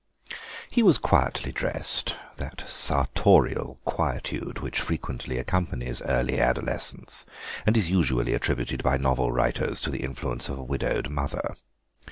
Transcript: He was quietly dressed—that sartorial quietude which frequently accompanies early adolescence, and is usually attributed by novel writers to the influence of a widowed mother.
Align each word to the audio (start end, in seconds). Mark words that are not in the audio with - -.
He 0.67 0.81
was 0.81 0.97
quietly 0.97 1.51
dressed—that 1.51 2.63
sartorial 2.65 3.77
quietude 3.85 4.57
which 4.57 4.81
frequently 4.81 5.37
accompanies 5.37 6.01
early 6.01 6.39
adolescence, 6.39 7.23
and 7.67 7.77
is 7.77 7.87
usually 7.87 8.33
attributed 8.33 8.81
by 8.81 8.97
novel 8.97 9.31
writers 9.31 9.79
to 9.81 9.91
the 9.91 10.01
influence 10.01 10.49
of 10.49 10.57
a 10.57 10.63
widowed 10.63 11.09
mother. 11.11 11.53